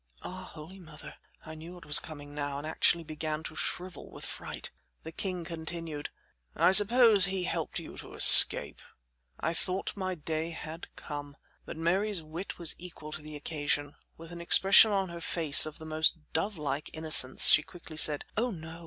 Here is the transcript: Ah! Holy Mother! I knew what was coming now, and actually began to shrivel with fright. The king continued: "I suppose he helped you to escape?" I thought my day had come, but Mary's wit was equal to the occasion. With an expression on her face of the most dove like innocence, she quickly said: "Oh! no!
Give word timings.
Ah! 0.23 0.45
Holy 0.53 0.79
Mother! 0.79 1.13
I 1.45 1.53
knew 1.53 1.75
what 1.75 1.85
was 1.85 1.99
coming 1.99 2.33
now, 2.33 2.57
and 2.57 2.65
actually 2.65 3.03
began 3.03 3.43
to 3.43 3.55
shrivel 3.55 4.09
with 4.09 4.25
fright. 4.25 4.71
The 5.03 5.11
king 5.11 5.43
continued: 5.45 6.09
"I 6.55 6.71
suppose 6.71 7.25
he 7.25 7.43
helped 7.43 7.77
you 7.77 7.97
to 7.99 8.15
escape?" 8.15 8.81
I 9.39 9.53
thought 9.53 9.95
my 9.95 10.15
day 10.15 10.49
had 10.53 10.87
come, 10.95 11.37
but 11.67 11.77
Mary's 11.77 12.23
wit 12.23 12.57
was 12.57 12.73
equal 12.79 13.11
to 13.11 13.21
the 13.21 13.35
occasion. 13.35 13.93
With 14.17 14.31
an 14.31 14.41
expression 14.41 14.89
on 14.89 15.09
her 15.09 15.21
face 15.21 15.67
of 15.67 15.77
the 15.77 15.85
most 15.85 16.17
dove 16.33 16.57
like 16.57 16.89
innocence, 16.93 17.49
she 17.51 17.61
quickly 17.61 17.97
said: 17.97 18.25
"Oh! 18.35 18.49
no! 18.49 18.79